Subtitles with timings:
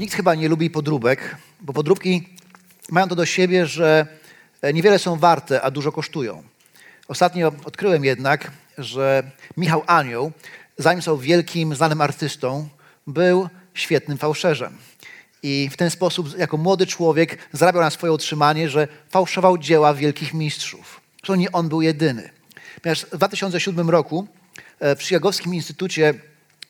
[0.00, 2.28] Nikt chyba nie lubi podróbek, bo podróbki
[2.90, 4.06] mają to do siebie, że
[4.74, 6.42] niewiele są warte, a dużo kosztują.
[7.08, 10.32] Ostatnio odkryłem jednak, że Michał Anioł,
[10.78, 12.68] zanim został wielkim, znanym artystą,
[13.06, 14.76] był świetnym fałszerzem.
[15.42, 20.34] I w ten sposób, jako młody człowiek, zarabiał na swoje utrzymanie, że fałszował dzieła wielkich
[20.34, 21.00] mistrzów.
[21.16, 22.30] Zresztą nie on był jedyny.
[22.82, 24.26] Ponieważ w 2007 roku
[24.78, 26.14] e, w Chicagowskim Instytucie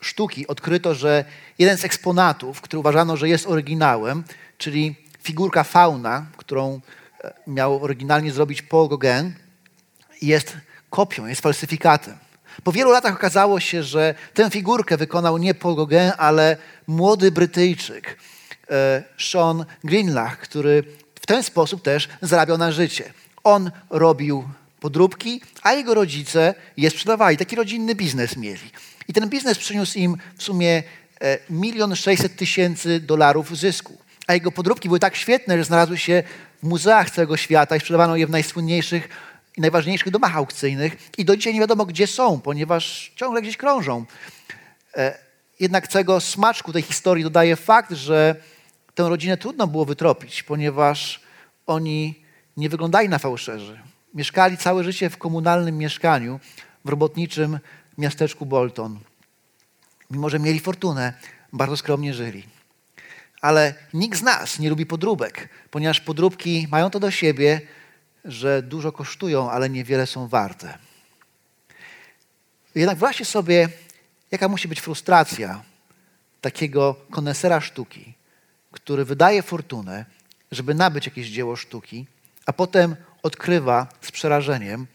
[0.01, 1.25] Sztuki odkryto, że
[1.59, 4.25] jeden z eksponatów, który uważano, że jest oryginałem,
[4.59, 6.81] czyli figurka fauna, którą
[7.25, 9.33] e, miał oryginalnie zrobić Paul Gauguin,
[10.23, 10.57] jest
[10.91, 12.17] kopią, jest falsyfikatem.
[12.65, 18.19] Po wielu latach okazało się, że tę figurkę wykonał nie Paul Gauguin, ale młody Brytyjczyk,
[18.71, 20.85] e, Sean Greenlach, który
[21.21, 23.13] w ten sposób też zarabiał na życie.
[23.45, 24.49] On robił
[24.81, 27.37] podróbki, a jego rodzice je sprzedawali.
[27.37, 28.71] Taki rodzinny biznes mieli.
[29.09, 30.83] I ten biznes przyniósł im w sumie
[31.21, 33.99] e, milion sześćset tysięcy dolarów zysku.
[34.27, 36.23] A jego podróbki były tak świetne, że znalazły się
[36.63, 39.09] w muzeach całego świata i sprzedawano je w najsłynniejszych
[39.57, 40.97] i najważniejszych domach aukcyjnych.
[41.19, 44.05] I do dzisiaj nie wiadomo, gdzie są, ponieważ ciągle gdzieś krążą.
[44.97, 45.19] E,
[45.61, 48.37] jednak całego smaczku tej historii dodaje fakt, że
[48.95, 51.21] tę rodzinę trudno było wytropić, ponieważ
[51.67, 52.15] oni
[52.57, 53.79] nie wyglądali na fałszerzy.
[54.15, 56.41] Mieszkali całe życie w komunalnym mieszkaniu
[56.85, 57.59] w robotniczym
[57.99, 59.01] miasteczku Bolton.
[60.11, 61.13] Mimo, że mieli fortunę,
[61.53, 62.47] bardzo skromnie żyli.
[63.41, 67.61] Ale nikt z nas nie lubi podróbek, ponieważ podróbki mają to do siebie,
[68.25, 70.79] że dużo kosztują, ale niewiele są warte.
[72.75, 73.69] Jednak wyobraźcie sobie,
[74.31, 75.63] jaka musi być frustracja
[76.41, 78.15] takiego konesera sztuki,
[78.73, 80.05] który wydaje fortunę,
[80.53, 82.07] żeby nabyć jakieś dzieło sztuki,
[82.47, 84.87] a potem odkrywa z przerażeniem,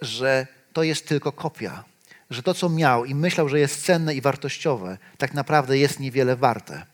[0.00, 1.84] że to jest tylko kopia,
[2.30, 6.36] że to, co miał i myślał, że jest cenne i wartościowe, tak naprawdę jest niewiele
[6.36, 6.86] warte.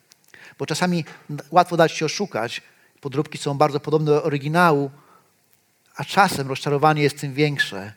[0.59, 1.05] Bo czasami
[1.51, 2.63] łatwo dać się oszukać,
[3.01, 4.91] podróbki są bardzo podobne do oryginału,
[5.97, 7.93] a czasem rozczarowanie jest tym większe,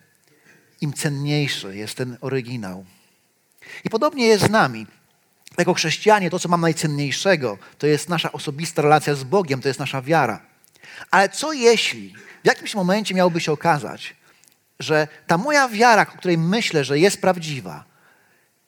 [0.80, 2.84] im cenniejszy jest ten oryginał.
[3.84, 4.86] I podobnie jest z nami.
[5.58, 9.80] Jako chrześcijanie to, co mam najcenniejszego, to jest nasza osobista relacja z Bogiem, to jest
[9.80, 10.51] nasza wiara.
[11.10, 14.16] Ale co jeśli w jakimś momencie miałoby się okazać,
[14.80, 17.84] że ta moja wiara, o której myślę, że jest prawdziwa,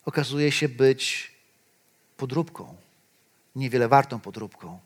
[0.05, 1.33] okazuje się być
[2.17, 2.77] podróbką,
[3.57, 4.79] niewiele wartą podróbką.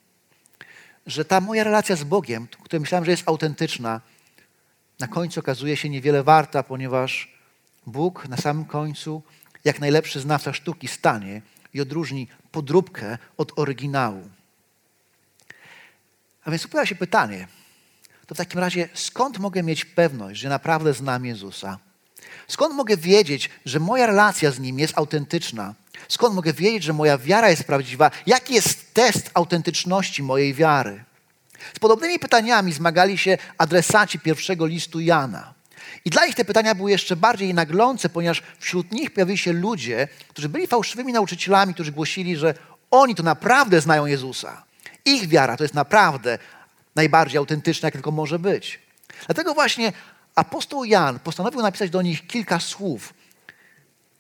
[1.06, 4.00] Że ta moja relacja z Bogiem, której myślałem, że jest autentyczna,
[4.98, 7.34] na końcu okazuje się niewiele warta, ponieważ
[7.86, 9.22] Bóg na samym końcu,
[9.64, 11.42] jak najlepszy znawca sztuki, stanie
[11.74, 14.28] i odróżni podróbkę od oryginału.
[16.48, 17.48] A więc pojawia się pytanie,
[18.26, 21.78] to w takim razie skąd mogę mieć pewność, że naprawdę znam Jezusa?
[22.48, 25.74] Skąd mogę wiedzieć, że moja relacja z Nim jest autentyczna?
[26.08, 28.10] Skąd mogę wiedzieć, że moja wiara jest prawdziwa?
[28.26, 31.04] Jaki jest test autentyczności mojej wiary?
[31.76, 35.54] Z podobnymi pytaniami zmagali się adresaci pierwszego listu Jana.
[36.04, 40.08] I dla nich te pytania były jeszcze bardziej naglące, ponieważ wśród nich pojawili się ludzie,
[40.28, 42.54] którzy byli fałszywymi nauczycielami, którzy głosili, że
[42.90, 44.67] oni to naprawdę znają Jezusa.
[45.04, 46.38] Ich wiara to jest naprawdę
[46.94, 48.80] najbardziej autentyczna, jak tylko może być.
[49.26, 49.92] Dlatego właśnie
[50.34, 53.14] apostoł Jan postanowił napisać do nich kilka słów,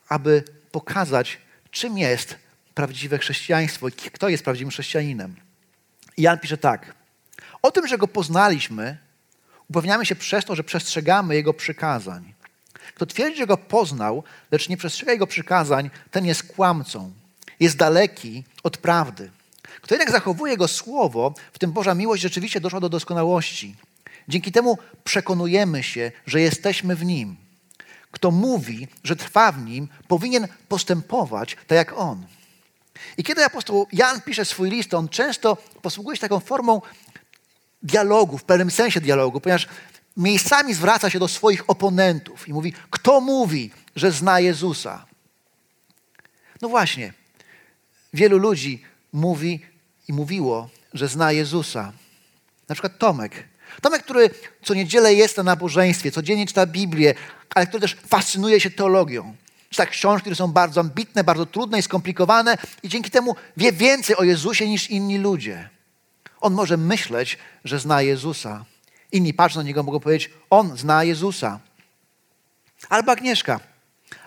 [0.08, 1.38] aby pokazać,
[1.70, 2.36] czym jest
[2.74, 5.36] prawdziwe chrześcijaństwo i kto jest prawdziwym chrześcijaninem.
[6.16, 6.94] Jan pisze tak.
[7.62, 8.98] O tym, że go poznaliśmy,
[9.68, 12.34] upewniamy się przez to, że przestrzegamy jego przykazań.
[12.94, 17.12] Kto twierdzi, że go poznał, lecz nie przestrzega jego przykazań, ten jest kłamcą,
[17.60, 19.30] jest daleki od prawdy.
[19.82, 23.76] Kto jednak zachowuje Jego słowo, w tym Boża miłość rzeczywiście doszła do doskonałości.
[24.28, 27.36] Dzięki temu przekonujemy się, że jesteśmy w Nim.
[28.10, 32.26] Kto mówi, że trwa w Nim, powinien postępować tak jak On.
[33.16, 36.82] I kiedy apostoł Jan pisze swój list, on często posługuje się taką formą
[37.82, 39.68] dialogu, w pewnym sensie dialogu, ponieważ
[40.16, 45.06] miejscami zwraca się do swoich oponentów i mówi, kto mówi, że zna Jezusa?
[46.62, 47.12] No właśnie,
[48.14, 48.82] wielu ludzi
[49.18, 49.60] mówi
[50.08, 51.92] i mówiło, że zna Jezusa.
[52.68, 53.48] Na przykład Tomek.
[53.82, 54.30] Tomek, który
[54.62, 57.14] co niedzielę jest na nabożeństwie, codziennie czyta Biblię,
[57.54, 59.36] ale który też fascynuje się teologią.
[59.70, 64.16] czyta książki, które są bardzo ambitne, bardzo trudne i skomplikowane i dzięki temu wie więcej
[64.16, 65.68] o Jezusie niż inni ludzie.
[66.40, 68.64] On może myśleć, że zna Jezusa.
[69.12, 71.60] Inni patrzą na niego, mogą powiedzieć, on zna Jezusa.
[72.88, 73.60] Albo Agnieszka.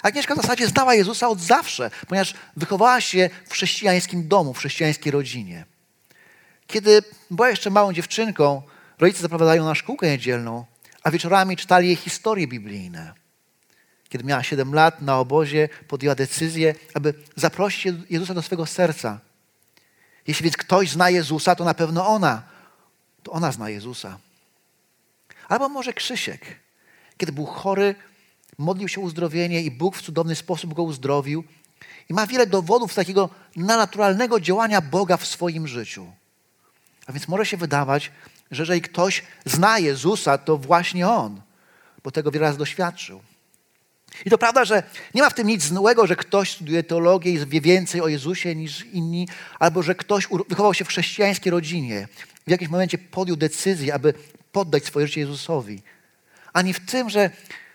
[0.01, 5.11] Agnieszka w zasadzie znała Jezusa od zawsze, ponieważ wychowała się w chrześcijańskim domu, w chrześcijańskiej
[5.11, 5.65] rodzinie.
[6.67, 8.61] Kiedy była jeszcze małą dziewczynką,
[8.99, 10.65] rodzice zaprowadzają na szkółkę niedzielną,
[11.03, 13.13] a wieczorami czytali jej historie biblijne.
[14.09, 19.19] Kiedy miała 7 lat, na obozie podjęła decyzję, aby zaprosić Jezusa do swego serca.
[20.27, 22.43] Jeśli więc ktoś zna Jezusa, to na pewno ona.
[23.23, 24.19] To ona zna Jezusa.
[25.47, 26.45] Albo może Krzysiek.
[27.17, 27.95] Kiedy był chory,
[28.57, 31.43] modlił się uzdrowienie i Bóg w cudowny sposób go uzdrowił.
[32.09, 36.11] I ma wiele dowodów takiego naturalnego działania Boga w swoim życiu.
[37.07, 38.11] A więc może się wydawać,
[38.51, 41.41] że jeżeli ktoś zna Jezusa, to właśnie On,
[42.03, 43.21] bo tego wiele razy doświadczył.
[44.25, 44.83] I to prawda, że
[45.13, 48.55] nie ma w tym nic złego, że ktoś studiuje teologię i wie więcej o Jezusie
[48.55, 49.27] niż inni,
[49.59, 52.07] albo że ktoś wychował się w chrześcijańskiej rodzinie,
[52.47, 54.13] w jakimś momencie podjął decyzję, aby
[54.51, 55.81] poddać swoje życie Jezusowi.
[56.53, 57.29] Ani w tym, że,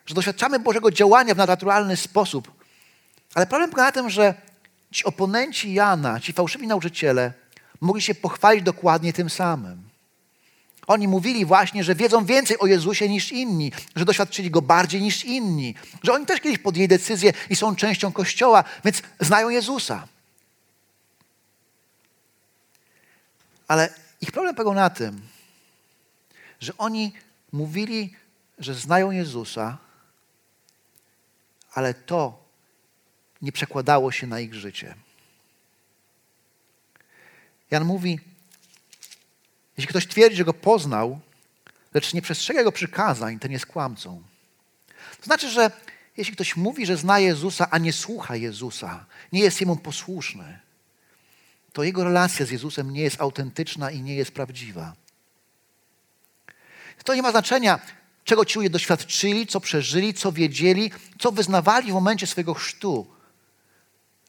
[0.07, 2.53] że doświadczamy Bożego działania w naturalny sposób.
[3.35, 4.35] Ale problem polega na tym, że
[4.91, 7.33] ci oponenci Jana, ci fałszywi nauczyciele,
[7.81, 9.87] mogli się pochwalić dokładnie tym samym.
[10.87, 15.25] Oni mówili właśnie, że wiedzą więcej o Jezusie niż inni, że doświadczyli Go bardziej niż
[15.25, 20.09] inni, że oni też kiedyś podjęli decyzję i są częścią Kościoła, więc znają Jezusa.
[23.69, 23.89] Ale
[24.21, 25.21] ich problem polegał na tym,
[26.61, 27.13] że oni
[27.53, 28.15] mówili,
[28.59, 29.79] że znają Jezusa,
[31.77, 32.45] ale to
[33.43, 34.95] nie przekładało się na ich życie.
[37.71, 38.21] Jan mówi,
[39.77, 41.21] jeśli ktoś twierdzi, że go poznał,
[41.95, 44.23] lecz nie przestrzega jego przykazań, ten jest kłamcą.
[45.19, 45.71] To znaczy, że
[46.17, 50.59] jeśli ktoś mówi, że zna Jezusa, a nie słucha Jezusa, nie jest jemu posłuszny,
[51.73, 54.95] to jego relacja z Jezusem nie jest autentyczna i nie jest prawdziwa.
[57.05, 57.81] To nie ma znaczenia,
[58.27, 63.07] czego ci ludzie doświadczyli, co przeżyli, co wiedzieli, co wyznawali w momencie swojego chrztu.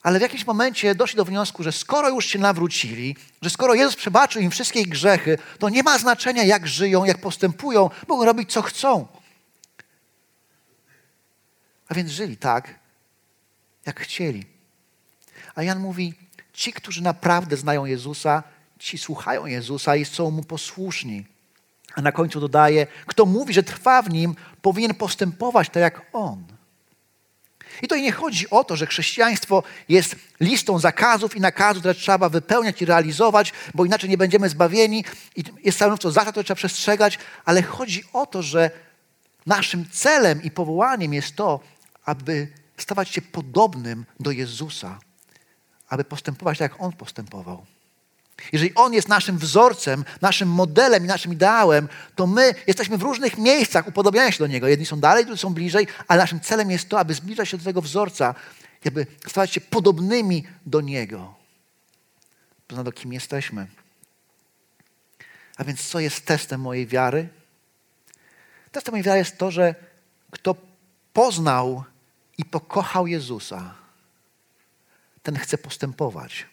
[0.02, 3.96] Ale w jakimś momencie doszli do wniosku, że skoro już się nawrócili, że skoro Jezus
[3.96, 8.52] przebaczył im wszystkie ich grzechy, to nie ma znaczenia, jak żyją, jak postępują, mogą robić,
[8.52, 9.08] co chcą.
[11.88, 12.78] A więc żyli tak,
[13.86, 14.46] jak chcieli.
[15.54, 16.14] A Jan mówi,
[16.52, 18.42] ci, którzy naprawdę znają Jezusa,
[18.78, 21.37] ci słuchają Jezusa i są Mu posłuszni.
[21.98, 26.44] A na końcu dodaje, kto mówi, że trwa w Nim, powinien postępować tak jak On.
[27.82, 32.28] I to nie chodzi o to, że chrześcijaństwo jest listą zakazów i nakazów, które trzeba
[32.28, 35.04] wypełniać i realizować, bo inaczej nie będziemy zbawieni
[35.36, 38.70] i jest stanowczo zasad, które trzeba przestrzegać, ale chodzi o to, że
[39.46, 41.60] naszym celem i powołaniem jest to,
[42.04, 44.98] aby stawać się podobnym do Jezusa,
[45.88, 47.66] aby postępować tak, jak On postępował.
[48.52, 53.38] Jeżeli On jest naszym wzorcem, naszym modelem i naszym ideałem, to my jesteśmy w różnych
[53.38, 54.68] miejscach upodobniania się do Niego.
[54.68, 57.64] Jedni są dalej, drudzy są bliżej, ale naszym celem jest to, aby zbliżać się do
[57.64, 58.34] tego wzorca,
[58.86, 61.34] aby stawać się podobnymi do Niego.
[62.68, 63.66] Ponadto kim jesteśmy.
[65.56, 67.28] A więc co jest testem mojej wiary?
[68.72, 69.74] Testem mojej wiary jest to, że
[70.30, 70.56] kto
[71.12, 71.84] poznał
[72.38, 73.74] i pokochał Jezusa,
[75.22, 76.46] ten chce postępować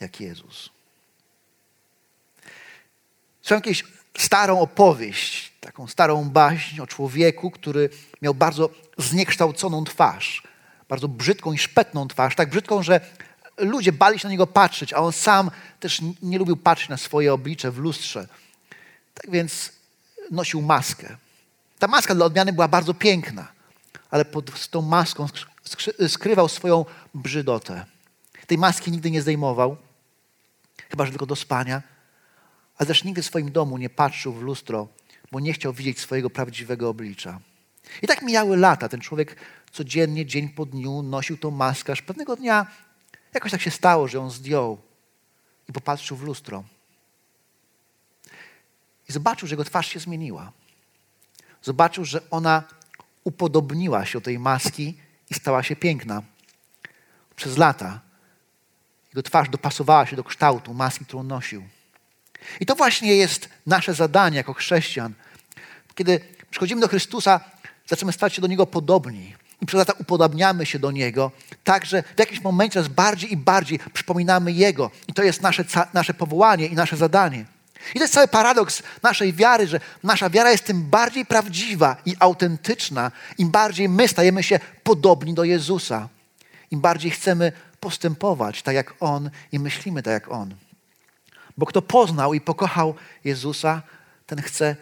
[0.00, 0.77] jak Jezus.
[3.48, 3.84] Słyszałem jakąś
[4.18, 7.90] starą opowieść, taką starą baśń o człowieku, który
[8.22, 10.42] miał bardzo zniekształconą twarz,
[10.88, 13.00] bardzo brzydką i szpetną twarz, tak brzydką, że
[13.58, 15.50] ludzie bali się na niego patrzeć, a on sam
[15.80, 18.28] też nie lubił patrzeć na swoje oblicze w lustrze.
[19.14, 19.72] Tak więc
[20.30, 21.16] nosił maskę.
[21.78, 23.48] Ta maska dla odmiany była bardzo piękna,
[24.10, 25.26] ale pod tą maską
[26.08, 27.84] skrywał swoją brzydotę.
[28.46, 29.76] Tej maski nigdy nie zdejmował,
[30.90, 31.97] chyba że tylko do spania
[32.78, 34.88] ale też nigdy w swoim domu nie patrzył w lustro,
[35.32, 37.40] bo nie chciał widzieć swojego prawdziwego oblicza.
[38.02, 38.88] I tak mijały lata.
[38.88, 39.36] Ten człowiek
[39.72, 42.66] codziennie, dzień po dniu nosił tą maskę, aż pewnego dnia
[43.34, 44.78] jakoś tak się stało, że ją zdjął
[45.68, 46.64] i popatrzył w lustro.
[49.08, 50.52] I zobaczył, że jego twarz się zmieniła.
[51.62, 52.62] Zobaczył, że ona
[53.24, 54.98] upodobniła się do tej maski
[55.30, 56.22] i stała się piękna.
[57.36, 58.00] Przez lata
[59.08, 61.68] jego twarz dopasowała się do kształtu maski, którą nosił.
[62.60, 65.14] I to właśnie jest nasze zadanie jako chrześcijan.
[65.94, 67.40] Kiedy przychodzimy do Chrystusa,
[67.86, 69.34] zaczynamy stać się do Niego podobni.
[69.62, 71.30] I przez lata upodabniamy się do Niego,
[71.64, 74.90] tak że w jakimś momencie coraz bardziej i bardziej przypominamy Jego.
[75.08, 75.64] I to jest nasze,
[75.94, 77.44] nasze powołanie i nasze zadanie.
[77.94, 82.16] I to jest cały paradoks naszej wiary, że nasza wiara jest tym bardziej prawdziwa i
[82.18, 86.08] autentyczna, im bardziej my stajemy się podobni do Jezusa,
[86.70, 90.54] im bardziej chcemy postępować tak jak On i myślimy tak jak On.
[91.58, 93.82] Bo kto poznał i pokochał Jezusa,
[94.26, 94.76] ten chce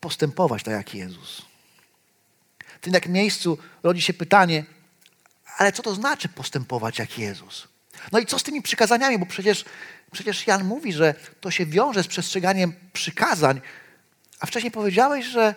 [0.00, 1.42] postępować tak jak Jezus.
[2.58, 4.64] W tym jak miejscu rodzi się pytanie,
[5.56, 7.68] ale co to znaczy postępować jak Jezus?
[8.12, 9.18] No i co z tymi przykazaniami?
[9.18, 9.64] Bo przecież,
[10.12, 13.60] przecież Jan mówi, że to się wiąże z przestrzeganiem przykazań,
[14.40, 15.54] a wcześniej powiedziałeś, że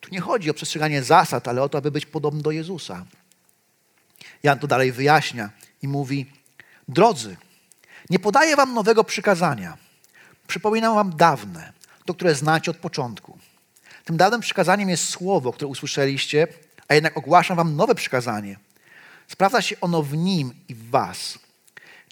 [0.00, 3.06] tu nie chodzi o przestrzeganie zasad, ale o to, aby być podobny do Jezusa.
[4.42, 5.50] Jan to dalej wyjaśnia
[5.82, 6.32] i mówi:
[6.88, 7.36] Drodzy,
[8.10, 9.76] nie podaję wam nowego przykazania.
[10.46, 11.72] Przypominam wam dawne,
[12.04, 13.38] to, które znacie od początku.
[14.04, 16.46] Tym dawnym przykazaniem jest słowo, które usłyszeliście,
[16.88, 18.56] a jednak ogłaszam wam nowe przykazanie.
[19.28, 21.38] Sprawdza się ono w nim i w was.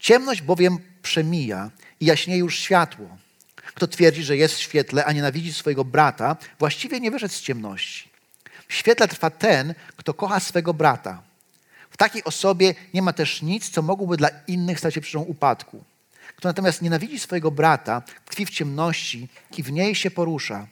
[0.00, 3.16] Ciemność bowiem przemija i jaśnieje już światło.
[3.57, 8.09] Kto twierdzi, że jest w świetle, a nienawidzi swojego brata, właściwie nie wyszedł z ciemności.
[8.68, 11.23] W świetle trwa ten, kto kocha swego brata.
[11.99, 15.85] Takiej osobie nie ma też nic, co mogłoby dla innych stać się przyczyną upadku.
[16.37, 20.67] Kto natomiast nienawidzi swojego brata, tkwi w ciemności i w niej się porusza.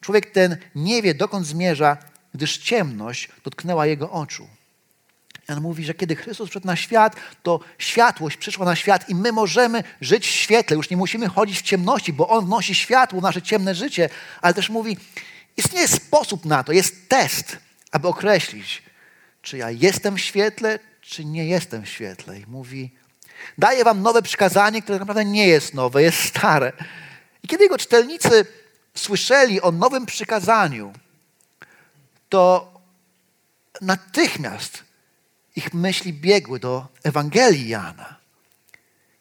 [0.00, 1.96] Człowiek ten nie wie, dokąd zmierza,
[2.34, 4.48] gdyż ciemność dotknęła jego oczu.
[5.48, 9.32] Jan mówi, że kiedy Chrystus przyszedł na świat, to światłość przyszła na świat i my
[9.32, 10.76] możemy żyć w świetle.
[10.76, 14.08] Już nie musimy chodzić w ciemności, bo On wnosi światło w nasze ciemne życie.
[14.42, 14.96] Ale też mówi,
[15.56, 17.58] istnieje sposób na to, jest test,
[17.92, 18.82] aby określić,
[19.46, 22.38] czy ja jestem w świetle, czy nie jestem w świetle.
[22.38, 22.90] I mówi,
[23.58, 26.72] daję wam nowe przykazanie, które naprawdę nie jest nowe, jest stare.
[27.42, 28.46] I kiedy jego czytelnicy
[28.94, 30.92] słyszeli o nowym przykazaniu,
[32.28, 32.72] to
[33.80, 34.84] natychmiast
[35.56, 38.16] ich myśli biegły do Ewangelii Jana,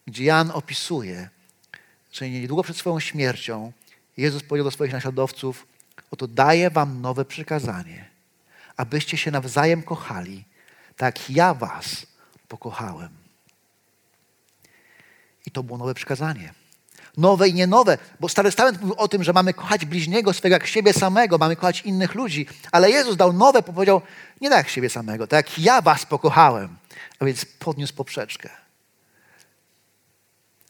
[0.08, 1.30] gdzie Jan opisuje,
[2.12, 3.72] że niedługo przed swoją śmiercią
[4.18, 5.68] Jezus powiedział do swoich naśladowców:
[6.12, 8.15] Oto daję wam nowe przykazanie,
[8.78, 10.46] abyście się nawzajem kochali,
[10.98, 12.06] tak ja was
[12.48, 13.10] pokochałem.
[15.46, 16.54] I to było nowe przykazanie
[17.18, 20.56] nowe i nie nowe, bo Stary Testament mówił o tym, że mamy kochać bliźniego swego
[20.56, 24.02] jak siebie samego, mamy kochać innych ludzi, ale Jezus dał nowe, powiedział,
[24.42, 26.78] nie tak jak siebie samego, tak jak ja was pokochałem,
[27.20, 28.50] a więc podniósł poprzeczkę.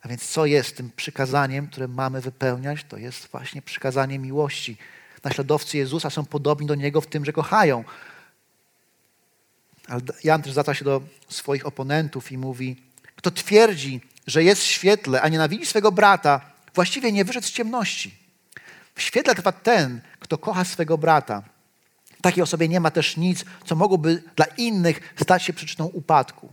[0.02, 2.84] A więc co jest tym przykazaniem, które mamy wypełniać?
[2.90, 4.78] To jest właśnie przykazanie miłości.
[5.26, 7.84] Naśladowcy Jezusa są podobni do Niego w tym, że kochają.
[9.88, 12.76] Ale Jan też zwraca się do swoich oponentów i mówi,
[13.16, 16.42] kto twierdzi, że jest w świetle, a nienawidzi swego brata,
[16.76, 18.16] właściwie nie wyszedł z ciemności.
[18.96, 21.44] W świetle trwa ten, kto kocha swego brata.
[22.22, 26.50] Takiej osobie nie ma też nic, co mogłoby dla innych stać się przyczyną upadku.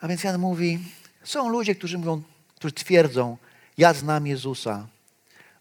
[0.00, 0.78] A więc Jan mówi,
[1.22, 2.22] są ludzie, którzy mówią,
[2.56, 3.36] którzy twierdzą,
[3.78, 4.86] ja znam Jezusa,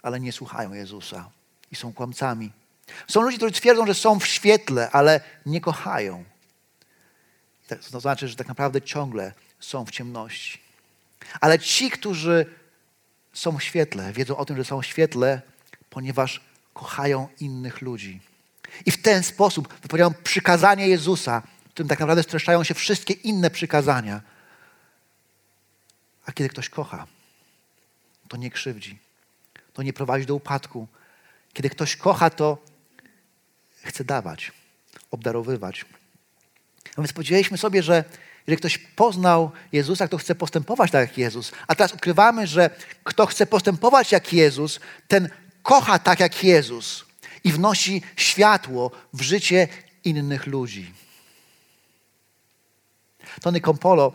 [0.01, 1.29] ale nie słuchają Jezusa
[1.73, 2.51] i są kłamcami.
[3.07, 6.23] Są ludzie, którzy twierdzą, że są w świetle, ale nie kochają.
[7.91, 10.59] To znaczy, że tak naprawdę ciągle są w ciemności.
[11.41, 12.45] Ale ci, którzy
[13.33, 15.41] są w świetle, wiedzą o tym, że są w świetle,
[15.89, 16.41] ponieważ
[16.73, 18.21] kochają innych ludzi.
[18.85, 23.49] I w ten sposób wypełniają przykazanie Jezusa, w którym tak naprawdę streszczają się wszystkie inne
[23.49, 24.21] przykazania.
[26.25, 27.07] A kiedy ktoś kocha,
[28.27, 28.99] to nie krzywdzi,
[29.73, 30.87] to nie prowadzi do upadku.
[31.53, 32.57] Kiedy ktoś kocha, to
[33.83, 34.51] chce dawać,
[35.11, 35.85] obdarowywać.
[36.95, 38.03] A więc powiedzieliśmy sobie, że
[38.47, 42.69] jeżeli ktoś poznał Jezusa, kto chce postępować tak jak Jezus, a teraz odkrywamy, że
[43.03, 45.29] kto chce postępować jak Jezus, ten
[45.63, 47.05] kocha tak jak Jezus
[47.43, 49.67] i wnosi światło w życie
[50.03, 50.93] innych ludzi.
[53.41, 54.13] Tony Kompolo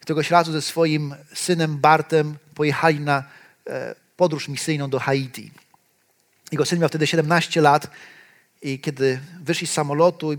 [0.00, 3.24] któregoś razu ze swoim synem Bartem pojechali na
[3.66, 5.50] e, podróż misyjną do Haiti.
[6.52, 7.90] Jego syn miał wtedy 17 lat
[8.62, 10.38] i kiedy wyszli z samolotu i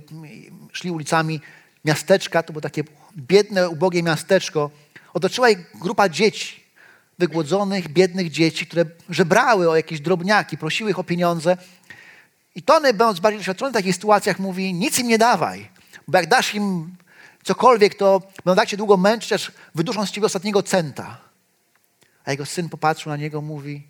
[0.72, 1.42] szli ulicami
[1.86, 2.84] miasteczka, to było takie
[3.18, 4.70] biedne, ubogie miasteczko,
[5.14, 6.64] otoczyła ich grupa dzieci,
[7.20, 11.58] wygłodzonych, biednych dzieci, które żebrały o jakieś drobniaki, prosiły ich o pieniądze.
[12.56, 15.70] I Tony, będąc bardziej doświadczony w takich sytuacjach, mówi, nic im nie dawaj,
[16.08, 16.96] bo jak dasz im
[17.44, 21.18] cokolwiek, to będą tak cię długo męczyć, aż wyduszą z ciebie ostatniego centa.
[22.26, 23.88] A jego syn popatrzył na niego, mówi,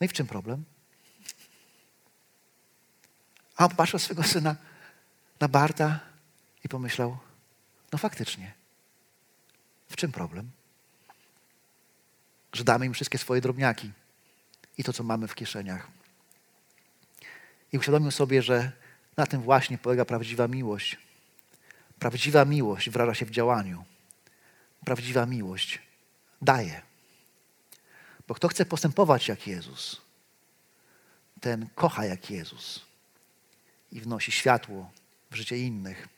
[0.00, 0.64] no i w czym problem?
[3.60, 4.56] A on popatrzył swojego syna,
[5.40, 6.00] na Barta
[6.64, 7.18] i pomyślał,
[7.92, 8.52] no faktycznie.
[9.88, 10.50] W czym problem?
[12.52, 13.90] Że damy im wszystkie swoje drobniaki
[14.78, 15.88] i to, co mamy w kieszeniach.
[17.72, 18.72] I uświadomił sobie, że
[19.16, 20.98] na tym właśnie polega prawdziwa miłość.
[21.98, 23.84] Prawdziwa miłość wyraża się w działaniu.
[24.84, 25.82] Prawdziwa miłość
[26.42, 26.82] daje.
[28.28, 30.00] Bo kto chce postępować jak Jezus,
[31.40, 32.89] ten kocha jak Jezus
[33.92, 34.90] i wnosi światło
[35.30, 36.08] w życie innych.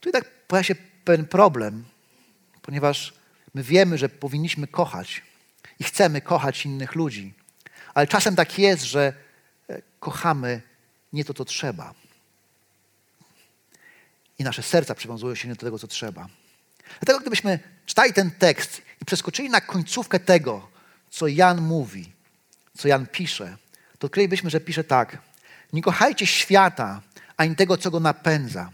[0.00, 1.84] Tu jednak pojawia się pewien problem,
[2.62, 3.14] ponieważ
[3.54, 5.22] my wiemy, że powinniśmy kochać
[5.78, 7.34] i chcemy kochać innych ludzi,
[7.94, 9.12] ale czasem tak jest, że
[9.68, 10.62] e, kochamy
[11.12, 11.94] nie to, co trzeba.
[14.38, 16.28] I nasze serca przywiązują się nie do tego, co trzeba.
[17.00, 20.68] Dlatego, gdybyśmy czytali ten tekst i przeskoczyli na końcówkę tego,
[21.10, 22.12] co Jan mówi,
[22.78, 23.56] co Jan pisze,
[23.98, 25.18] to odkrylibyśmy, że pisze tak.
[25.72, 27.00] Nie kochajcie świata,
[27.36, 28.70] ani tego, co go napędza.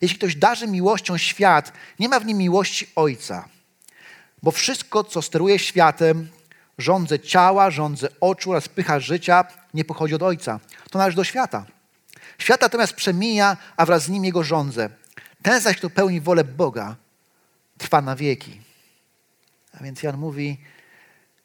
[0.00, 3.48] Jeśli ktoś darzy miłością świat, nie ma w nim miłości Ojca.
[4.42, 6.28] Bo wszystko, co steruje światem,
[6.78, 10.60] rządze ciała, rządze oczu oraz pycha życia, nie pochodzi od Ojca.
[10.90, 11.66] To należy do świata.
[12.38, 14.90] Świat natomiast przemija, a wraz z nim jego rządze.
[15.42, 16.96] Ten zaś, kto pełni wolę Boga,
[17.78, 18.60] trwa na wieki.
[19.80, 20.58] A więc Jan mówi,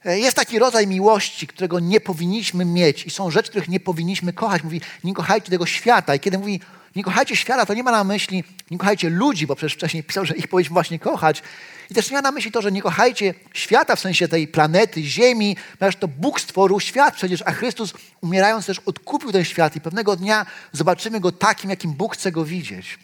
[0.06, 4.64] jest taki rodzaj miłości, którego nie powinniśmy mieć i są rzeczy, których nie powinniśmy kochać.
[4.64, 6.16] Mówi, nie kochajcie tego świata.
[6.16, 6.60] I kiedy mówi,
[6.96, 10.26] nie kochajcie świata, to nie ma na myśli, nie kochajcie ludzi, bo przecież wcześniej pisał,
[10.26, 11.44] że ich powinniśmy właśnie kochać.
[11.90, 15.04] I też nie ma na myśli to, że nie kochajcie świata w sensie tej planety,
[15.04, 19.82] ziemi, ponieważ to Bóg stworzył świat przecież, a Chrystus umierając też odkupił ten świat i
[19.82, 23.00] pewnego dnia zobaczymy go takim, jakim Bóg chce go widzieć.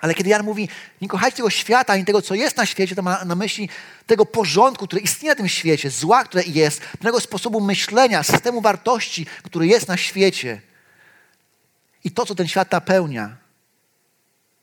[0.00, 0.68] Ale kiedy Jan mówi,
[1.00, 3.68] nie kochajcie tego świata, ani tego, co jest na świecie, to ma na myśli
[4.06, 9.26] tego porządku, który istnieje na tym świecie, zła, które jest, pewnego sposobu myślenia, systemu wartości,
[9.42, 10.60] który jest na świecie.
[12.04, 13.36] I to, co ten świat napełnia,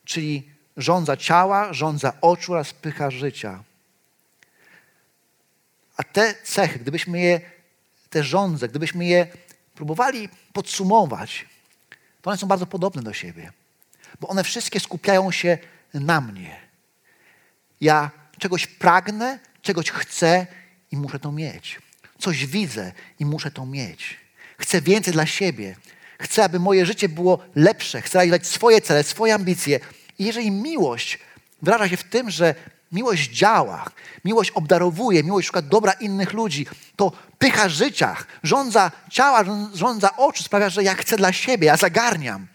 [0.05, 3.63] czyli rządza ciała, rządza oczu oraz pycha życia.
[5.97, 7.41] A te cechy, gdybyśmy je,
[8.09, 9.27] te rządze, gdybyśmy je
[9.75, 11.45] próbowali podsumować,
[12.21, 13.51] to one są bardzo podobne do siebie
[14.21, 15.57] bo one wszystkie skupiają się
[15.93, 16.59] na mnie.
[17.81, 20.47] Ja czegoś pragnę, czegoś chcę
[20.91, 21.79] i muszę to mieć.
[22.19, 24.17] Coś widzę i muszę to mieć.
[24.57, 25.75] Chcę więcej dla siebie.
[26.19, 28.01] Chcę, aby moje życie było lepsze.
[28.01, 29.79] Chcę realizować swoje cele, swoje ambicje.
[30.19, 31.19] I jeżeli miłość
[31.61, 32.55] wyraża się w tym, że
[32.91, 33.85] miłość działa,
[34.25, 40.69] miłość obdarowuje, miłość szuka dobra innych ludzi, to pycha życia, rządza ciała, rządza oczu sprawia,
[40.69, 42.47] że ja chcę dla siebie, ja zagarniam.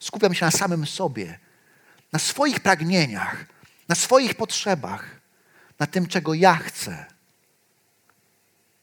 [0.00, 1.38] Skupiam się na samym sobie,
[2.12, 3.46] na swoich pragnieniach,
[3.88, 5.20] na swoich potrzebach,
[5.78, 7.04] na tym, czego ja chcę.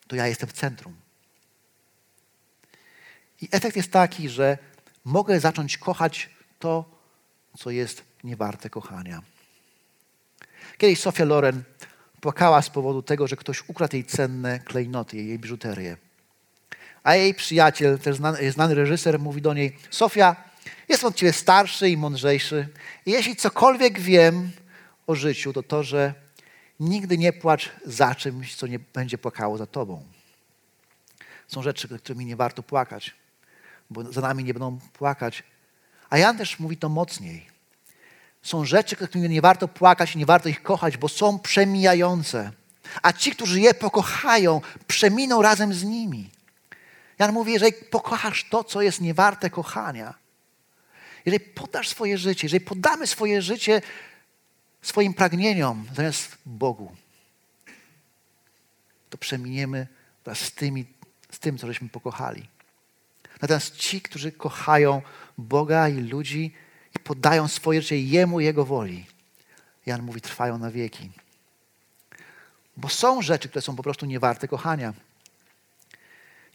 [0.08, 0.96] To ja jestem w centrum.
[3.42, 4.58] I efekt jest taki, że
[5.06, 6.86] mogę zacząć kochać to,
[7.58, 9.22] co jest niewarte kochania.
[10.78, 11.64] Kiedyś Sofia Loren
[12.22, 15.98] płakała z powodu tego, że ktoś ukradł jej cenne klejnoty, jej biżuterię.
[17.04, 20.36] A jej przyjaciel, też znany, znany reżyser, mówi do niej: Sofia,
[20.90, 22.68] Jestem od ciebie starszy i mądrzejszy.
[23.06, 24.52] I jeśli cokolwiek wiem
[25.08, 26.14] o życiu, to to, że
[26.80, 30.04] nigdy nie płacz za czymś, co nie będzie płakało za tobą.
[31.48, 33.16] Są rzeczy, którymi nie warto płakać,
[33.90, 35.44] bo za nami nie będą płakać.
[36.10, 37.52] A Jan też mówi to mocniej.
[38.42, 42.52] Są rzeczy, którymi nie warto płakać i nie warto ich kochać, bo są przemijające.
[43.02, 46.30] A ci, którzy je pokochają, przeminą razem z nimi.
[47.20, 50.14] Jan mówi, jeżeli pokochasz to, co jest niewarte kochania,
[51.26, 53.82] jeżeli podasz swoje życie, jeżeli podamy swoje życie
[54.82, 56.96] swoim pragnieniom zamiast Bogu,
[59.10, 59.88] to przeminiemy
[60.26, 60.86] wraz z, tymi,
[61.32, 62.48] z tym, co żeśmy pokochali.
[63.42, 65.02] Natomiast ci, którzy kochają
[65.38, 66.54] Boga i ludzi
[66.96, 69.06] i podają swoje życie Jemu Jego woli,
[69.86, 71.12] Jan mówi, trwają na wieki.
[72.78, 74.94] Bo są rzeczy, które są po prostu niewarte kochania.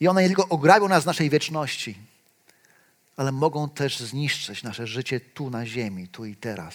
[0.00, 1.98] I one nie tylko ograbią nas z naszej wieczności,
[3.16, 6.74] ale mogą też zniszczyć nasze życie tu na ziemi, tu i teraz.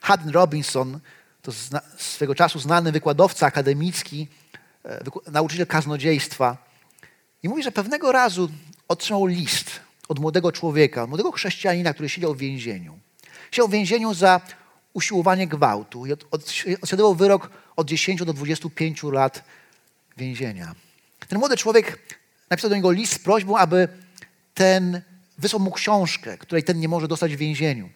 [0.00, 1.00] Haddon Robinson
[1.42, 1.52] to
[1.96, 4.28] swego czasu znany wykładowca akademicki,
[4.84, 6.56] e, nauczyciel kaznodziejstwa.
[7.42, 8.50] I mówi, że pewnego razu
[8.88, 12.98] otrzymał list od młodego człowieka, od młodego chrześcijanina, który siedział w więzieniu.
[13.50, 14.40] Siedział w więzieniu za
[14.92, 19.44] usiłowanie gwałtu i od, wyrok od 10 do 25 lat
[20.16, 20.74] więzienia.
[21.28, 22.16] Ten młody człowiek
[22.50, 23.88] napisał do niego list z prośbą, aby
[24.54, 25.02] ten
[25.38, 27.90] wysłał mu książkę, której ten nie może dostać w więzieniu.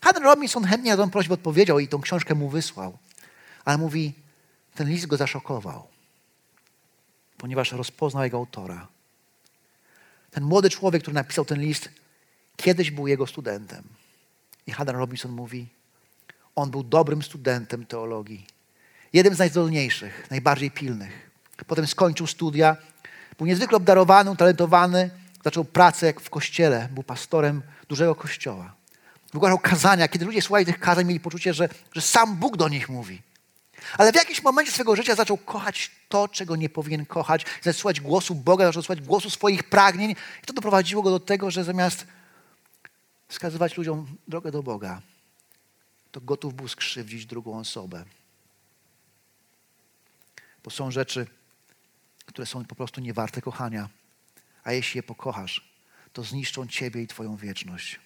[0.00, 2.98] Haddon Robinson chętnie na tę prośbę odpowiedział i tą książkę mu wysłał.
[3.64, 4.12] Ale mówi,
[4.74, 5.86] ten list go zaszokował,
[7.38, 8.88] ponieważ rozpoznał jego autora.
[10.30, 11.88] Ten młody człowiek, który napisał ten list,
[12.56, 13.84] kiedyś był jego studentem.
[14.66, 15.68] I Haddon Robinson mówi,
[16.56, 18.46] on był dobrym studentem teologii.
[19.12, 21.30] Jednym z najzdolniejszych, najbardziej pilnych.
[21.66, 22.76] Potem skończył studia,
[23.38, 25.10] był niezwykle obdarowany, utalentowany,
[25.44, 28.74] Zaczął pracę w kościele, był pastorem dużego kościoła.
[29.32, 30.08] Wygłaszał kazania.
[30.08, 33.22] Kiedy ludzie słuchali tych kazań, mieli poczucie, że, że sam Bóg do nich mówi.
[33.98, 38.00] Ale w jakimś momencie swojego życia zaczął kochać to, czego nie powinien kochać, zaczął słuchać
[38.00, 40.10] głosu Boga, zaczął słuchać głosu swoich pragnień.
[40.10, 42.06] I to doprowadziło go do tego, że zamiast
[43.28, 45.02] wskazywać ludziom drogę do Boga,
[46.12, 48.04] to gotów był skrzywdzić drugą osobę.
[50.64, 51.26] Bo są rzeczy,
[52.26, 53.88] które są po prostu niewarte kochania.
[54.64, 55.70] A jeśli je pokochasz,
[56.12, 58.00] to zniszczą ciebie i twoją wieczność.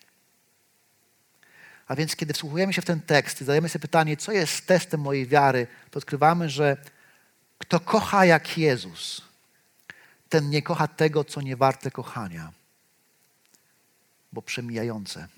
[1.87, 5.01] A więc, kiedy wsłuchujemy się w ten tekst i zadajemy sobie pytanie, co jest testem
[5.01, 6.77] mojej wiary, to odkrywamy, że
[7.59, 9.23] kto kocha jak Jezus,
[10.29, 12.53] ten nie kocha tego, co nie warte kochania,
[14.33, 15.29] bo przemijające.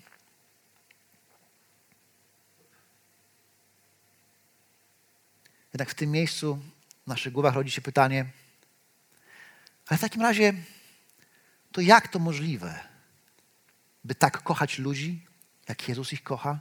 [5.73, 6.59] Jednak w tym miejscu
[7.05, 8.25] w naszych głowach rodzi się pytanie,
[9.87, 10.53] ale w takim razie,
[11.77, 12.79] to jak to możliwe,
[14.03, 15.25] by tak kochać ludzi,
[15.69, 16.59] jak Jezus ich kocha?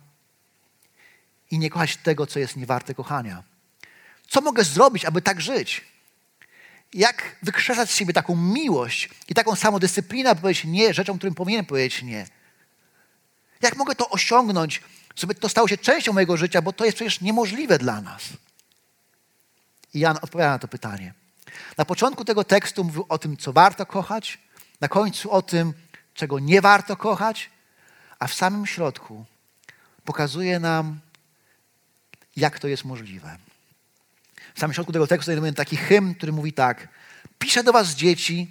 [1.50, 3.42] I nie kochać tego, co jest niewarte kochania.
[4.29, 5.85] Co mogę zrobić, aby tak żyć?
[6.94, 11.66] Jak wykrzesać z siebie taką miłość i taką samodyscyplinę, aby powiedzieć nie rzeczom, którym powinienem
[11.66, 12.26] powiedzieć nie?
[13.62, 14.83] Jak mogę to osiągnąć,
[15.16, 18.22] żeby to stało się częścią mojego życia, bo to jest przecież niemożliwe dla nas?
[19.94, 21.14] I Jan odpowiada na to pytanie.
[21.79, 24.45] Na początku tego tekstu mówił o tym, co warto kochać,
[24.80, 25.72] na końcu o tym,
[26.14, 27.50] czego nie warto kochać,
[28.18, 29.24] a w samym środku
[30.04, 31.00] pokazuje nam,
[32.36, 33.38] jak to jest możliwe.
[34.54, 36.88] W samym środku tego tekstu znajdujemy taki hymn, który mówi tak.
[37.38, 38.50] Piszę do was dzieci,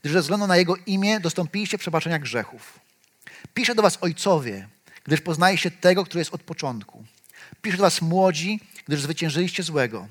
[0.00, 2.80] gdyż ze względu na Jego imię dostąpiliście przebaczenia grzechów.
[3.54, 4.68] Piszę do was ojcowie,
[5.04, 7.04] gdyż poznaliście tego, który jest od początku.
[7.62, 10.08] Piszę do was młodzi, gdyż zwyciężyliście złego.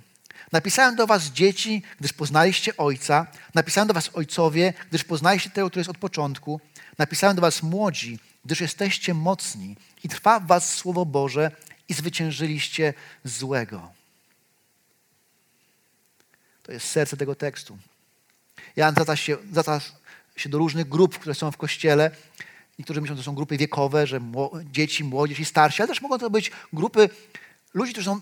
[0.51, 3.27] Napisałem do was dzieci, gdyż poznaliście Ojca.
[3.53, 6.61] Napisałem do was ojcowie, gdyż poznaliście tego, który jest od początku.
[6.97, 11.51] Napisałem do was młodzi, gdyż jesteście mocni i trwa w was Słowo Boże
[11.89, 13.91] i zwyciężyliście złego.
[16.63, 17.77] To jest serce tego tekstu.
[18.75, 19.37] Jan zwraca się,
[20.35, 22.11] się do różnych grup, które są w Kościele.
[22.79, 24.21] Niektórzy myślą, że to są grupy wiekowe, że
[24.71, 27.09] dzieci, młodzież i starsi, ale też mogą to być grupy
[27.73, 28.21] ludzi, którzy są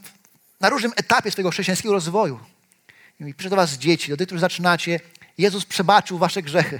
[0.60, 2.39] na różnym etapie swojego chrześcijańskiego rozwoju.
[3.19, 5.00] I piszę do was dzieci, do tych, którzy zaczynacie,
[5.38, 6.80] Jezus przebaczył wasze grzechy.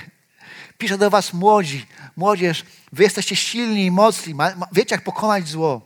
[0.78, 4.36] Piszę do was młodzi, młodzież, wy jesteście silni i mocni,
[4.72, 5.82] wiecie jak pokonać zło.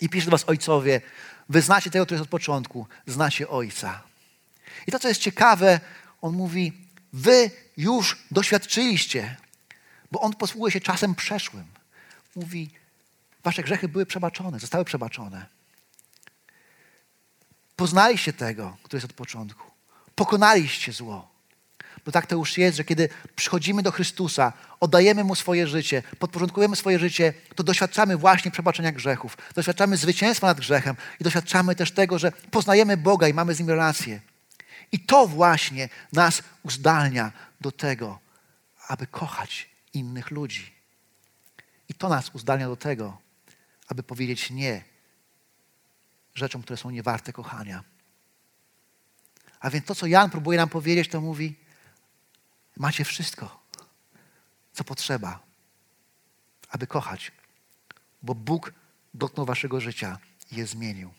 [0.00, 1.00] I piszę do was ojcowie,
[1.48, 4.02] wy znacie tego, który jest od początku, znacie Ojca.
[4.86, 5.80] I to, co jest ciekawe,
[6.22, 6.72] on mówi,
[7.12, 9.36] wy już doświadczyliście,
[10.12, 11.64] bo on posługuje się czasem przeszłym.
[12.36, 12.70] Mówi,
[13.44, 15.59] wasze grzechy były przebaczone, zostały przebaczone.
[17.80, 19.70] Poznaliście tego, który jest od początku.
[20.14, 21.28] Pokonaliście zło.
[22.04, 26.76] Bo tak to już jest, że kiedy przychodzimy do Chrystusa, oddajemy Mu swoje życie, podporządkujemy
[26.76, 29.36] swoje życie, to doświadczamy właśnie przebaczenia grzechów.
[29.54, 33.68] Doświadczamy zwycięstwa nad grzechem i doświadczamy też tego, że poznajemy Boga i mamy z Nim
[33.68, 34.20] relację.
[34.92, 38.18] I to właśnie nas uzdalnia do tego,
[38.88, 40.72] aby kochać innych ludzi.
[41.88, 43.18] I to nas uzdalnia do tego,
[43.88, 44.89] aby powiedzieć nie
[46.34, 47.84] rzeczom, które są niewarte kochania.
[49.60, 51.56] A więc to, co Jan próbuje nam powiedzieć, to mówi:
[52.76, 53.60] macie wszystko,
[54.72, 55.40] co potrzeba,
[56.70, 57.32] aby kochać,
[58.22, 58.72] bo Bóg
[59.14, 60.18] dotknął waszego życia
[60.52, 61.10] i je zmienił.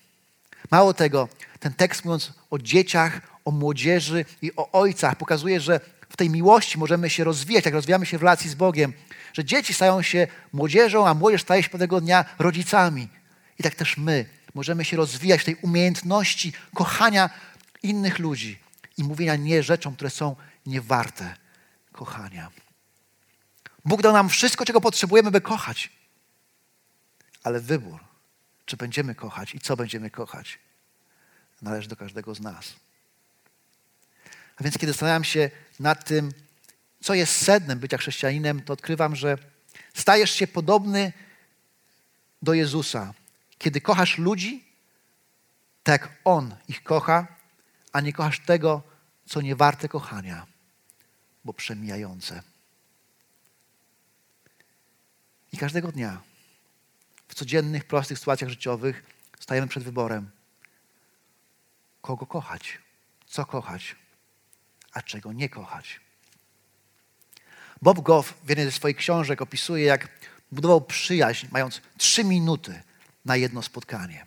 [0.71, 6.17] Mało tego, ten tekst mówiąc o dzieciach, o młodzieży i o ojcach pokazuje, że w
[6.17, 8.93] tej miłości możemy się rozwijać, jak rozwijamy się w relacji z Bogiem,
[9.34, 13.08] że dzieci stają się młodzieżą, a młodzież staje się pewnego dnia rodzicami.
[13.60, 17.30] I tak też my możemy się rozwijać w tej umiejętności kochania
[17.84, 18.60] innych ludzi
[18.98, 20.36] i mówienia nie rzeczom, które są
[20.66, 21.36] niewarte
[21.92, 22.52] kochania.
[23.86, 25.90] Bóg dał nam wszystko, czego potrzebujemy, by kochać.
[27.44, 28.00] Ale wybór,
[28.66, 30.60] czy będziemy kochać i co będziemy kochać,
[31.62, 32.74] należy do każdego z nas.
[34.58, 36.32] A więc, kiedy zastanawiam się nad tym,
[37.02, 39.38] co jest sednem bycia chrześcijaninem, to odkrywam, że
[39.94, 41.14] stajesz się podobny
[42.42, 43.14] do Jezusa,
[43.62, 44.63] kiedy kochasz ludzi,
[45.84, 47.28] tak On ich kocha,
[47.93, 48.82] a nie kochasz tego,
[49.26, 50.47] co nie warte kochania,
[51.45, 52.43] bo przemijające.
[55.54, 56.21] I każdego dnia
[57.28, 59.04] w codziennych, prostych sytuacjach życiowych
[59.39, 60.32] stajemy przed wyborem,
[62.02, 62.80] kogo kochać,
[63.28, 63.95] co kochać,
[64.93, 66.00] a czego nie kochać.
[67.82, 70.10] Bob Goff w jednej ze swoich książek opisuje, jak
[70.52, 72.84] budował przyjaźń, mając trzy minuty
[73.26, 74.26] na jedno spotkanie.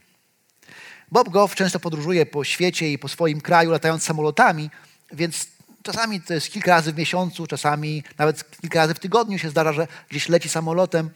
[1.11, 4.71] Bob Goff często podróżuje po świecie i po swoim kraju, latając samolotami,
[5.13, 5.47] więc
[5.83, 9.73] czasami to jest kilka razy w miesiącu, czasami nawet kilka razy w tygodniu się zdarza,
[9.73, 11.11] że gdzieś leci samolotem.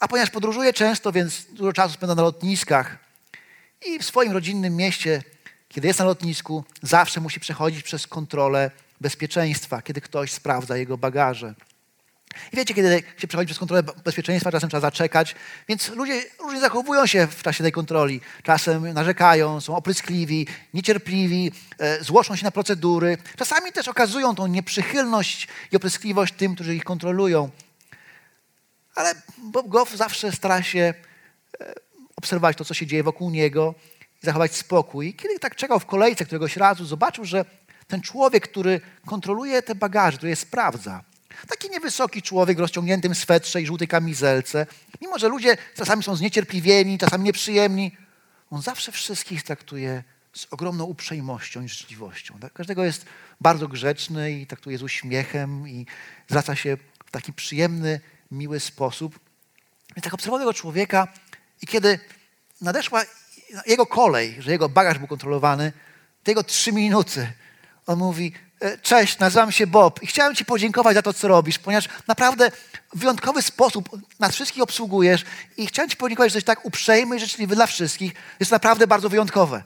[0.00, 2.98] A ponieważ podróżuje często, więc dużo czasu spędza na lotniskach
[3.86, 5.22] i w swoim rodzinnym mieście
[5.72, 11.54] kiedy jest na lotnisku, zawsze musi przechodzić przez kontrolę bezpieczeństwa, kiedy ktoś sprawdza jego bagaże.
[12.52, 15.34] I wiecie, kiedy się przechodzi przez kontrolę bezpieczeństwa, czasem trzeba zaczekać,
[15.68, 18.20] więc ludzie różnie zachowują się w czasie tej kontroli.
[18.42, 23.18] Czasem narzekają, są opryskliwi, niecierpliwi, e, złoszą się na procedury.
[23.36, 27.50] Czasami też okazują tą nieprzychylność i opryskliwość tym, którzy ich kontrolują.
[28.94, 30.94] Ale Bob Goff zawsze stara się
[31.60, 31.74] e,
[32.16, 33.74] obserwować to, co się dzieje wokół niego
[34.22, 35.08] i zachować spokój.
[35.08, 37.44] I kiedy tak czekał w kolejce któregoś razu, zobaczył, że
[37.88, 41.04] ten człowiek, który kontroluje te bagaże, który je sprawdza,
[41.48, 44.66] Taki niewysoki człowiek w rozciągniętym swetrze i żółtej kamizelce.
[45.00, 47.96] Mimo, że ludzie czasami są zniecierpliwieni, czasami nieprzyjemni,
[48.50, 52.38] on zawsze wszystkich traktuje z ogromną uprzejmością i życzliwością.
[52.38, 53.06] Dla każdego jest
[53.40, 55.86] bardzo grzeczny i traktuje z uśmiechem i
[56.28, 59.20] zwraca się w taki przyjemny, miły sposób.
[59.96, 61.08] Więc tak obserwował tego człowieka
[61.62, 61.98] i kiedy
[62.60, 63.04] nadeszła
[63.66, 65.72] jego kolej, że jego bagaż był kontrolowany,
[66.22, 67.32] te jego trzy minuty,
[67.86, 68.32] on mówi,
[68.82, 72.50] cześć, nazywam się Bob i chciałem Ci podziękować za to, co robisz, ponieważ naprawdę
[72.94, 73.88] w wyjątkowy sposób
[74.20, 75.24] nas wszystkich obsługujesz
[75.56, 78.12] i chciałem Ci podziękować, że jesteś tak uprzejmy i życzliwy dla wszystkich.
[78.40, 79.62] Jest naprawdę bardzo wyjątkowe.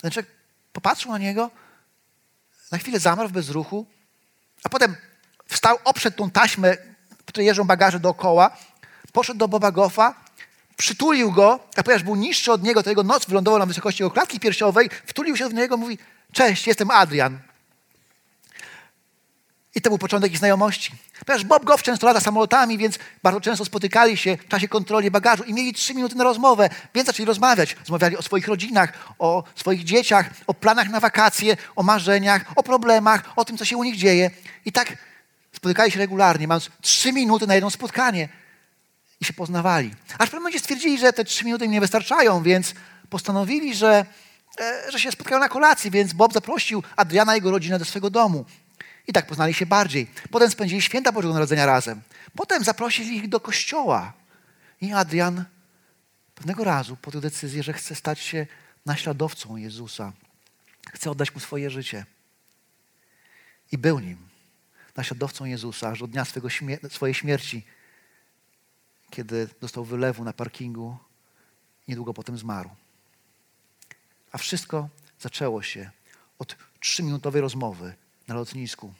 [0.00, 0.30] Ten człowiek
[0.72, 1.50] popatrzył na niego,
[2.72, 3.86] na chwilę zamarł w bezruchu,
[4.64, 4.96] a potem
[5.46, 6.76] wstał, oprzedł tą taśmę,
[7.26, 8.56] której jeżdżą bagaże dookoła,
[9.12, 10.14] poszedł do Boba Goffa,
[10.76, 14.10] przytulił go, a ponieważ był niższy od niego, to jego noc wylądował na wysokości jego
[14.10, 15.98] klatki piersiowej, wtulił się w niego, mówi,
[16.32, 17.51] cześć, jestem Adrian.
[19.74, 20.92] I to był początek ich znajomości.
[21.26, 25.44] Ponieważ Bob Goff często lata samolotami, więc bardzo często spotykali się w czasie kontroli bagażu
[25.44, 27.76] i mieli trzy minuty na rozmowę, więc zaczęli rozmawiać.
[27.80, 33.32] Rozmawiali o swoich rodzinach, o swoich dzieciach, o planach na wakacje, o marzeniach, o problemach,
[33.36, 34.30] o tym, co się u nich dzieje.
[34.64, 34.96] I tak
[35.52, 38.28] spotykali się regularnie, mając trzy minuty na jedno spotkanie
[39.20, 39.90] i się poznawali.
[40.18, 42.74] Aż w pewnym momencie stwierdzili, że te trzy minuty im nie wystarczają, więc
[43.10, 44.06] postanowili, że,
[44.60, 48.10] e, że się spotkają na kolacji, więc Bob zaprosił Adriana i jego rodzinę do swojego
[48.10, 48.44] domu.
[49.06, 50.10] I tak poznali się bardziej.
[50.30, 52.02] Potem spędzili święta Bożego Narodzenia razem.
[52.36, 54.12] Potem zaprosili ich do kościoła.
[54.80, 55.44] I Adrian
[56.34, 58.46] pewnego razu podjął decyzję, że chce stać się
[58.86, 60.12] naśladowcą Jezusa.
[60.92, 62.06] Chce oddać mu swoje życie.
[63.72, 64.18] I był nim,
[64.96, 67.64] naśladowcą Jezusa, aż od dnia swego śmier swojej śmierci,
[69.10, 70.98] kiedy dostał wylewu na parkingu,
[71.88, 72.70] niedługo potem zmarł.
[74.32, 74.88] A wszystko
[75.20, 75.90] zaczęło się
[76.38, 77.94] od trzyminutowej rozmowy
[78.28, 78.94] na lotnisku.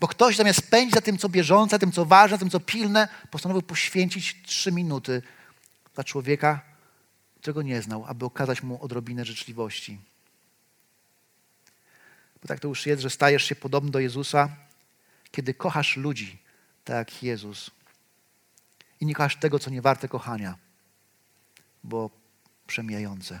[0.00, 3.62] Bo ktoś zamiast spędzić za tym, co bieżące, tym, co ważne, tym, co pilne, postanowił
[3.62, 5.22] poświęcić trzy minuty
[5.94, 6.60] dla człowieka,
[7.40, 9.98] którego nie znał, aby okazać mu odrobinę życzliwości.
[12.42, 14.56] Bo tak to już jest, że stajesz się podobny do Jezusa,
[15.30, 16.38] kiedy kochasz ludzi,
[16.84, 17.70] tak jak Jezus.
[19.00, 20.58] I nie kochasz tego, co nie warte kochania,
[21.84, 22.10] bo
[22.66, 23.40] przemijające.